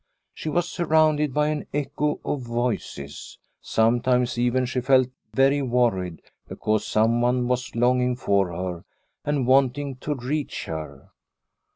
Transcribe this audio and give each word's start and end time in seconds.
She 0.33 0.49
was 0.49 0.67
surrounded 0.67 1.31
by 1.31 1.49
an 1.49 1.67
echo 1.75 2.19
of 2.25 2.41
voices; 2.41 3.37
sometimes 3.61 4.35
even 4.35 4.65
she 4.65 4.81
felt 4.81 5.09
very 5.31 5.61
worried 5.61 6.23
because 6.47 6.87
someone 6.87 7.47
was 7.47 7.75
longing 7.75 8.15
for 8.15 8.47
her 8.51 8.83
and 9.23 9.45
wanting 9.45 9.97
to 9.97 10.15
reach 10.15 10.65
her. 10.65 11.11